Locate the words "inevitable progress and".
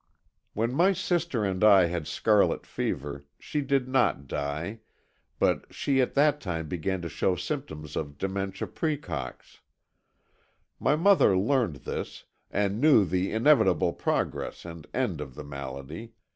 13.31-14.87